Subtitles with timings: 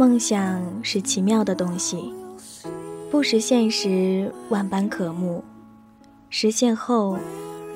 [0.00, 2.10] 梦想是奇妙的东西，
[3.10, 5.44] 不实现时万般渴慕，
[6.30, 7.18] 实现后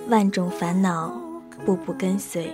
[0.08, 1.20] 万种烦恼
[1.66, 2.50] 步步跟随。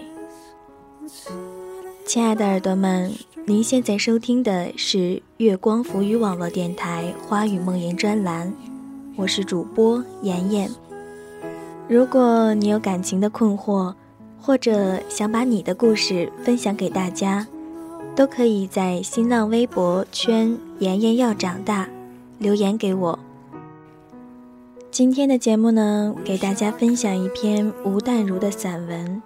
[2.04, 3.12] 亲爱的耳朵们，
[3.46, 8.52] 您现在收听的是月光浮语网络电台《花语梦言》专栏，
[9.14, 10.68] 我是主播妍妍。
[11.87, 13.95] 如果你有感情的困惑，
[14.37, 17.46] 或者想把你的故事分享给大家。
[18.17, 21.89] 都可以在新浪微博圈“妍妍要长大”
[22.39, 23.18] 留言给我。
[24.91, 29.17] 今天的节目呢，给大家分享一篇吴淡如的散文，《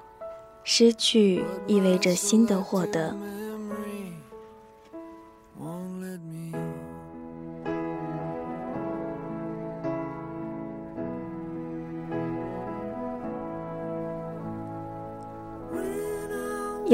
[0.63, 3.11] 失去意味着新的获得》。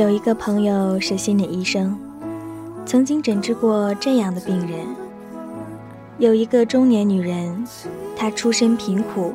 [0.01, 1.95] 有一个朋友是心理医生，
[2.87, 4.87] 曾经诊治过这样的病人：
[6.17, 7.63] 有一个中年女人，
[8.17, 9.35] 她出身贫苦，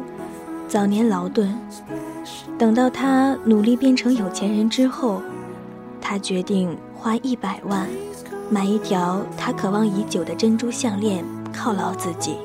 [0.68, 1.56] 早年劳顿，
[2.58, 5.22] 等到她努力变成有钱人之后，
[6.02, 7.88] 她决定花一百万
[8.50, 12.38] 买一条她渴望已久的珍珠项链犒劳自己。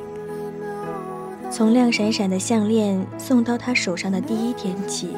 [1.51, 5.09] 从亮闪闪的项链送到她手上的第一天起，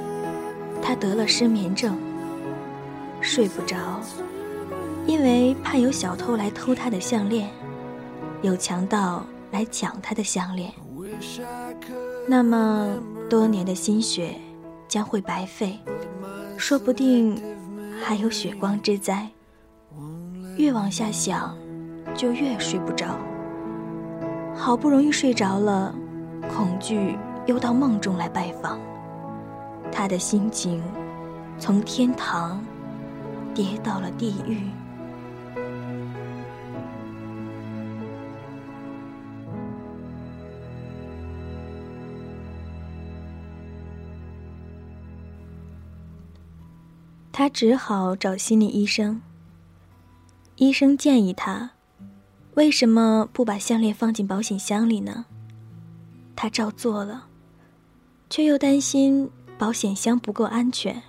[0.80, 1.98] 她得了失眠症。
[3.22, 3.76] 睡不着，
[5.06, 7.48] 因为怕有小偷来偷他的项链，
[8.42, 10.72] 有强盗来抢他的项链，
[12.28, 12.96] 那么
[13.30, 14.34] 多年的心血
[14.88, 15.78] 将会白费，
[16.56, 17.40] 说不定
[18.02, 19.26] 还有血光之灾。
[20.58, 21.56] 越往下想，
[22.14, 23.16] 就越睡不着。
[24.54, 25.94] 好不容易睡着了，
[26.54, 28.78] 恐惧又到梦中来拜访，
[29.90, 30.82] 他的心情
[31.56, 32.60] 从天堂。
[33.54, 34.58] 跌到了地狱。
[47.34, 49.20] 他只好找心理医生。
[50.56, 51.70] 医生建议他，
[52.54, 55.24] 为什么不把项链放进保险箱里呢？
[56.36, 57.26] 他照做了，
[58.28, 61.02] 却又担心保险箱不够安全。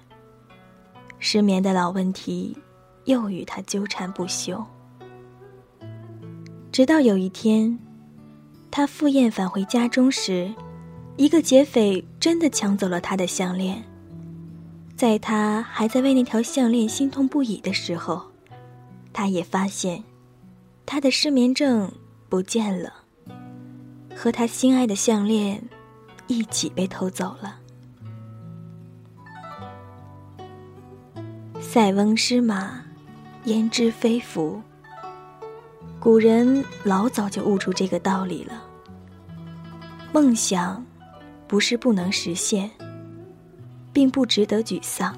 [1.25, 2.53] 失眠的老问题，
[3.05, 4.61] 又与他纠缠不休。
[6.69, 7.79] 直到有一天，
[8.69, 10.53] 他赴宴返回家中时，
[11.15, 13.81] 一个劫匪真的抢走了他的项链。
[14.97, 18.21] 在他还在为那条项链心痛不已的时候，
[19.13, 20.03] 他也发现，
[20.85, 21.89] 他的失眠症
[22.27, 22.93] 不见了，
[24.13, 25.63] 和他心爱的项链
[26.27, 27.62] 一起被偷走了。
[31.63, 32.83] 塞翁失马，
[33.45, 34.61] 焉知非福。
[35.99, 38.63] 古人老早就悟出这个道理了。
[40.11, 40.85] 梦想
[41.47, 42.69] 不是不能实现，
[43.91, 45.17] 并不值得沮丧。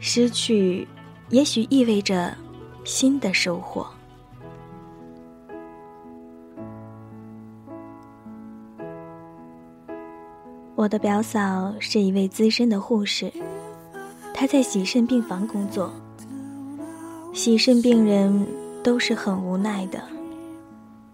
[0.00, 0.86] 失去
[1.30, 2.36] 也许意味着
[2.84, 3.86] 新的收获。
[10.74, 13.32] 我的表嫂是一位资深的护士。
[14.36, 15.92] 他在洗肾病房工作，
[17.32, 18.46] 洗肾病人
[18.82, 20.02] 都是很无奈的，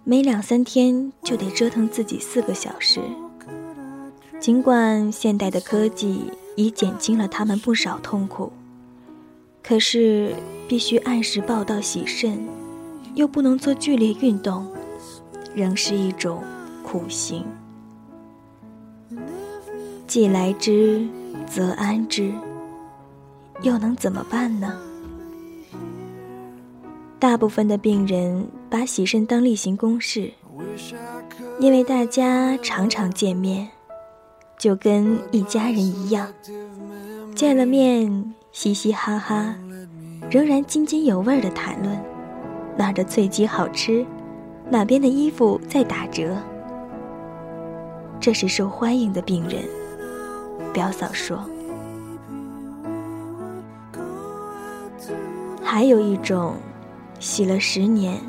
[0.04, 2.98] 每两三天就得折腾自己四个小时。
[4.40, 8.50] 尽管现代的科技已减轻了他们不少痛苦，
[9.62, 10.34] 可是
[10.66, 12.48] 必须按时报到洗肾，
[13.14, 14.66] 又不能做剧烈运动，
[15.54, 16.42] 仍是一种
[16.82, 17.44] 苦行。
[20.06, 21.06] 既来之，
[21.46, 22.32] 则安之。
[23.62, 24.78] 又能怎么办呢？
[27.18, 30.32] 大部分的病人把洗肾当例行公事，
[31.58, 33.68] 因为大家常常见面，
[34.58, 36.26] 就跟一家人一样，
[37.34, 39.54] 见了面嘻嘻哈哈，
[40.30, 41.94] 仍然津津有味的谈论
[42.78, 44.04] 哪儿的脆鸡好吃，
[44.70, 46.34] 哪边的衣服在打折。
[48.18, 49.62] 这是受欢迎的病人，
[50.72, 51.38] 表嫂说。
[55.72, 56.56] 还有一种，
[57.20, 58.20] 洗了十年，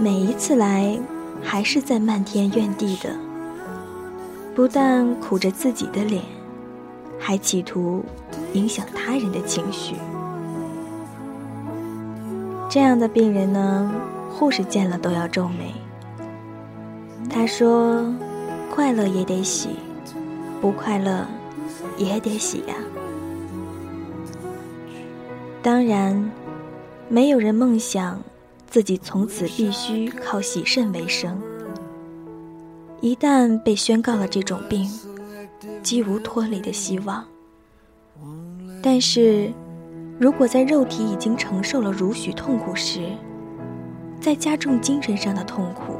[0.00, 0.98] 每一次来
[1.40, 3.10] 还是在漫天怨地的，
[4.52, 6.24] 不但苦着自己的脸，
[7.20, 8.04] 还企图
[8.52, 9.94] 影响他人的情绪。
[12.68, 13.92] 这样的病人呢，
[14.28, 15.72] 护士见了都要皱眉。
[17.30, 18.12] 他说
[18.74, 19.68] ：“快乐也得洗，
[20.60, 21.24] 不快乐
[21.96, 22.74] 也得洗呀。”
[25.64, 26.30] 当然，
[27.08, 28.22] 没有人梦想
[28.66, 31.40] 自己从此必须靠洗肾为生。
[33.00, 34.86] 一旦被宣告了这种病，
[35.82, 37.24] 几无脱离的希望。
[38.82, 39.50] 但是，
[40.18, 43.08] 如果在肉体已经承受了如许痛苦时，
[44.20, 45.94] 再加重精神上的痛苦，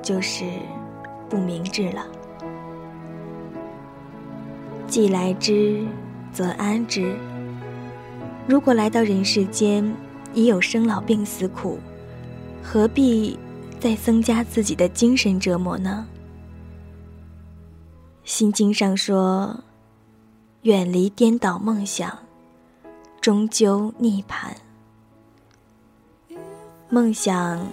[0.00, 0.44] 就是
[1.28, 2.06] 不明智了。
[4.86, 5.84] 既来之，
[6.32, 7.16] 则安之。
[8.46, 9.92] 如果来到人世间，
[10.32, 11.78] 已有生老病死苦，
[12.62, 13.36] 何必
[13.80, 16.06] 再增加自己的精神折磨呢？
[18.22, 19.58] 心经上说
[20.62, 22.18] ：“远离颠倒梦想，
[23.20, 24.52] 终究涅槃。”
[26.88, 27.66] 梦想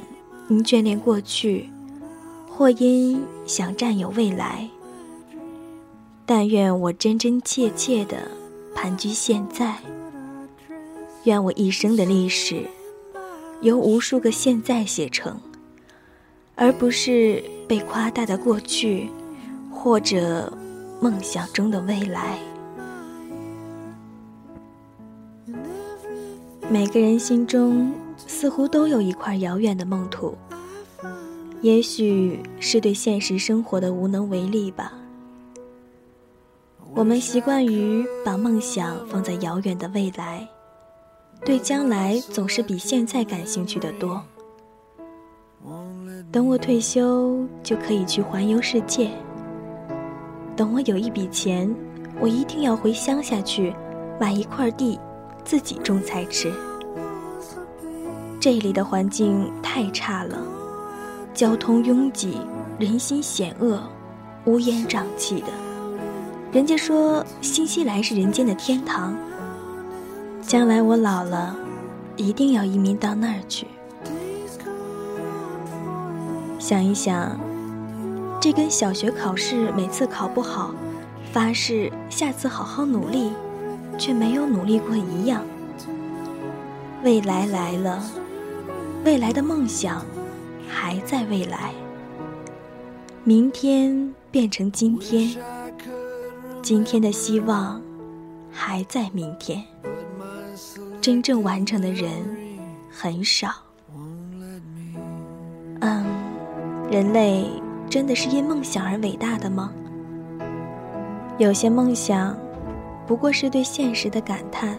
[0.50, 1.70] 因眷恋过去，
[2.50, 4.68] 或因想占有未来。
[6.26, 8.28] 但愿我真真切切的
[8.74, 9.78] 盘踞现在。
[11.24, 12.66] 愿我一生的历史
[13.62, 15.40] 由无数个现在写成，
[16.56, 19.10] 而不是被夸大的过去，
[19.72, 20.52] 或者
[21.00, 22.38] 梦想中的未来。
[26.70, 27.92] 每个人心中。
[28.26, 30.38] 似乎都有一块遥远的梦土，
[31.62, 34.94] 也许是对现实生活的无能为力吧。
[36.94, 40.48] 我们习惯于把梦想放在遥远的未来，
[41.46, 44.22] 对将来总是比现在感兴趣的多。
[46.32, 49.12] 等我退休，就可以去环游世界。
[50.56, 51.72] 等我有一笔钱，
[52.20, 53.74] 我一定要回乡下去，
[54.20, 55.00] 买一块地，
[55.44, 56.52] 自己种菜吃。
[58.40, 60.42] 这里的环境太差了，
[61.34, 62.38] 交通拥挤，
[62.80, 63.80] 人心险恶，
[64.46, 65.48] 乌烟瘴气的。
[66.52, 69.16] 人家说新西兰是人间的天堂。
[70.46, 71.56] 将来我老了，
[72.16, 73.66] 一定要移民到那儿去。
[76.60, 77.40] 想一想，
[78.40, 80.74] 这跟小学考试每次考不好，
[81.32, 83.32] 发誓下次好好努力，
[83.98, 85.44] 却没有努力过一样。
[87.04, 88.04] 未来来了。
[89.04, 90.06] 未来的梦想
[90.70, 91.74] 还在未来，
[93.26, 95.36] 明天变成今天，
[96.62, 97.82] 今天的希望
[98.50, 99.62] 还在明天。
[101.04, 102.10] 真正完成的人
[102.90, 103.50] 很少。
[105.82, 106.06] 嗯，
[106.90, 107.46] 人类
[107.90, 109.74] 真的是因梦想而伟大的吗？
[111.38, 112.38] 有些梦想
[113.06, 114.78] 不过是对现实的感叹，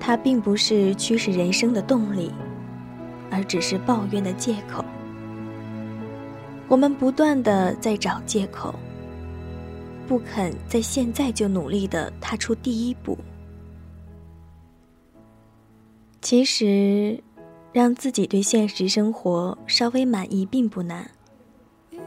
[0.00, 2.32] 它并不是驱使人生的动力。
[3.30, 4.84] 而只是抱怨的借口。
[6.66, 8.74] 我们不断的在找借口，
[10.08, 13.16] 不肯在现在就努力的踏出第一步。
[16.28, 17.22] 其实，
[17.72, 21.08] 让自己对现实生活稍微满意并不难，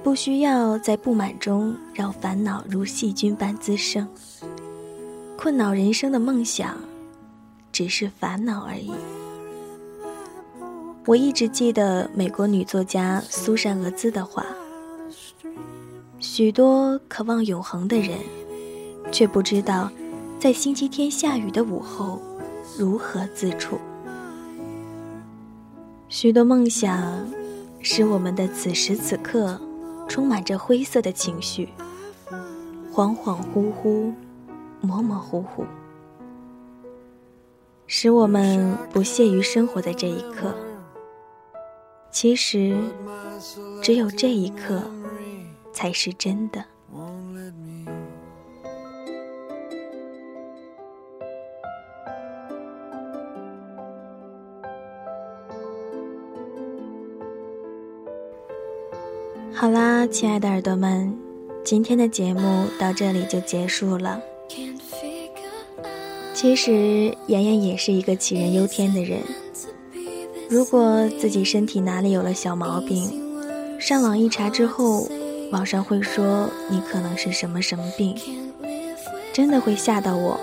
[0.04, 4.06] 不需要在不满中让烦恼如细菌般滋生。
[5.38, 6.78] 困扰人生的梦想，
[7.72, 8.92] 只是烦恼而已。
[11.06, 14.46] 我一直记得美国女作家苏珊·俄兹的话：
[16.20, 18.20] 许多渴望永恒的人，
[19.14, 19.90] 却不知道
[20.38, 22.22] 在星期天下雨的午后
[22.78, 23.80] 如何自处。
[26.10, 27.32] 许多梦想
[27.82, 29.62] 使我们的此时此刻
[30.08, 31.70] 充满着灰色的情绪，
[32.92, 34.12] 恍恍惚惚，
[34.82, 35.64] 模模糊糊，
[37.86, 40.52] 使我们不屑于生活在这一刻。
[42.12, 42.76] 其实，
[43.84, 44.82] 只有这一刻，
[45.72, 46.66] 才是真的。
[59.60, 61.14] 好啦，亲爱的耳朵们，
[61.66, 64.18] 今天的节目到这里就结束了。
[66.34, 69.20] 其实，妍妍也是一个杞人忧天的人。
[70.48, 73.12] 如果自己身体哪里有了小毛病，
[73.78, 75.06] 上网一查之后，
[75.52, 78.16] 网上会说你可能是什么什么病，
[79.34, 80.40] 真的会吓到我，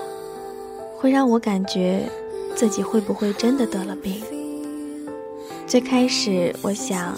[0.95, 2.07] 会让我感觉
[2.55, 4.21] 自己会不会真的得了病。
[5.65, 7.17] 最开始我想，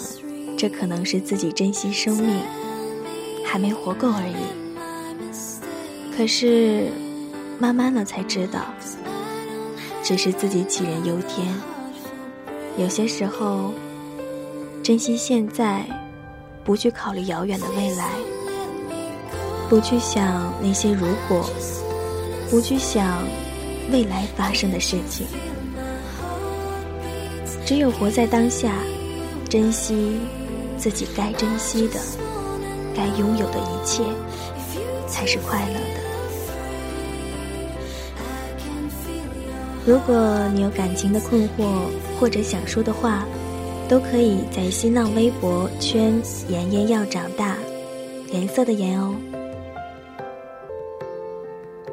[0.60, 2.38] 这可能是自己珍惜生命，
[3.46, 4.36] 还没活够而已。
[6.14, 6.88] 可是，
[7.58, 8.66] 慢慢的才知道，
[10.02, 11.48] 只是自己杞人忧天。
[12.76, 13.72] 有些时候，
[14.82, 15.82] 珍惜现在，
[16.62, 18.10] 不去考虑遥远的未来，
[19.70, 21.48] 不去想那些如果，
[22.50, 23.22] 不去想
[23.90, 25.26] 未来发生的事情，
[27.64, 28.74] 只有活在当下，
[29.48, 30.18] 珍惜
[30.80, 32.00] 自己该珍惜的、
[32.96, 34.02] 该拥有的一切，
[35.06, 36.00] 才是快乐的。
[39.84, 41.66] 如果你有感情的困惑
[42.18, 43.26] 或者想说的话，
[43.90, 46.18] 都可以在新浪微博圈
[46.48, 47.58] “妍妍要长大”，
[48.32, 49.14] 颜色的颜哦。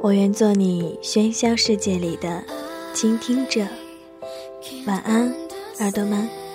[0.01, 2.41] 我愿做你喧嚣世界里的
[2.93, 3.65] 倾听者。
[4.85, 5.33] 晚安，
[5.79, 6.46] 耳朵们。